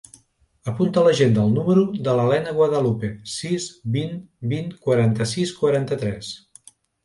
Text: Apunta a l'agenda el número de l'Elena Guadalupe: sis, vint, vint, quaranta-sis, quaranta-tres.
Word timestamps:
Apunta 0.69 1.01
a 1.01 1.03
l'agenda 1.07 1.43
el 1.49 1.53
número 1.57 1.83
de 2.07 2.15
l'Elena 2.21 2.55
Guadalupe: 2.61 3.11
sis, 3.35 3.69
vint, 3.99 4.19
vint, 4.57 4.75
quaranta-sis, 4.89 5.57
quaranta-tres. 5.63 6.37